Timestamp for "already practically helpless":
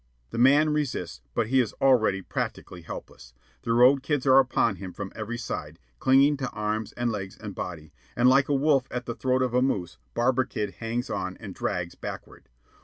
1.73-3.35